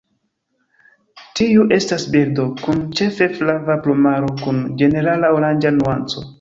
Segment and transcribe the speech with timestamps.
[1.39, 6.29] Tiu estas birdo, kun ĉefe flava plumaro kun ĝenerala oranĝa nuanco.